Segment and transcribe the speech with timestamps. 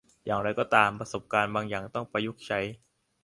[0.25, 2.59] อย่างไรก็ตาม ประสบการณ์บางอย่างต้องประยุกต์ใช้